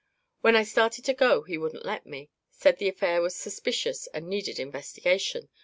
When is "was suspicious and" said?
3.21-4.27